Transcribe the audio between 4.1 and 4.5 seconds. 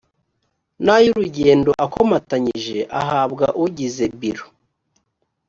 biro